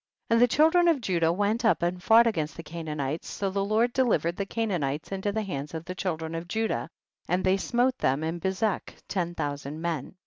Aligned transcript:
4. 0.29 0.35
And 0.35 0.41
the 0.41 0.47
children 0.47 0.87
of 0.87 0.99
Judah 0.99 1.31
went 1.31 1.63
up 1.63 1.83
and 1.83 2.01
fought 2.01 2.25
against 2.25 2.57
the 2.57 2.63
Canaanites, 2.63 3.29
so 3.29 3.51
the 3.51 3.63
Jjord 3.63 3.93
delivered 3.93 4.35
the 4.35 4.47
Canaan 4.47 4.81
ites 4.83 5.11
into 5.11 5.31
the 5.31 5.43
hands 5.43 5.75
of 5.75 5.85
the 5.85 5.93
children 5.93 6.33
of 6.33 6.47
Judah, 6.47 6.89
and 7.29 7.43
they 7.43 7.57
smote 7.57 7.99
them 7.99 8.23
in 8.23 8.39
Be 8.39 8.49
zek, 8.49 8.95
ten 9.07 9.35
thousand 9.35 9.79
men. 9.79 10.15